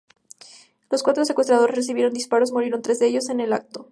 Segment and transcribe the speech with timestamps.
[0.89, 3.87] Los cuatro secuestradores recibieron disparos, muriendo tres de ellos en el acto.